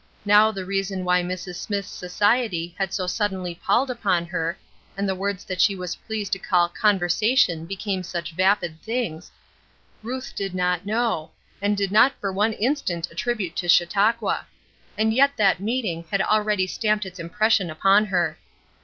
Now 0.25 0.51
the 0.51 0.65
reason 0.65 1.05
why 1.05 1.21
Mrs. 1.21 1.57
Smithe's 1.57 1.85
society 1.87 2.73
had 2.79 2.91
so 2.91 3.05
suddenly 3.05 3.53
palled 3.53 3.91
upon 3.91 4.25
her, 4.25 4.57
and 4.97 5.07
the 5.07 5.13
words 5.13 5.45
that 5.45 5.61
she 5.61 5.75
was 5.75 5.95
pleased 5.95 6.31
to 6.33 6.39
call 6.39 6.69
"conversation" 6.69 7.67
become 7.67 8.01
such 8.01 8.33
vapid 8.33 8.81
things, 8.81 9.29
Ruth 10.01 10.33
did 10.35 10.55
not 10.55 10.87
know, 10.87 11.29
and 11.61 11.77
did 11.77 11.91
not 11.91 12.13
for 12.19 12.33
one 12.33 12.53
instant 12.53 13.11
attribute 13.11 13.55
to 13.57 13.69
Chautauqua; 13.69 14.47
and 14.97 15.13
yet 15.13 15.33
that 15.37 15.59
meeting 15.59 16.03
had 16.09 16.19
already 16.21 16.65
stamped 16.65 17.05
its 17.05 17.19
impression 17.19 17.69
upon 17.69 18.05
her. 18.05 18.39